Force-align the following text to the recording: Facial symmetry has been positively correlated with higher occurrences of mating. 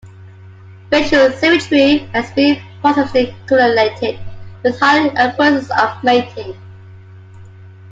Facial 0.89 1.31
symmetry 1.33 1.99
has 2.11 2.31
been 2.31 2.59
positively 2.81 3.35
correlated 3.47 4.19
with 4.63 4.79
higher 4.79 5.11
occurrences 5.15 5.69
of 5.77 6.03
mating. 6.03 6.55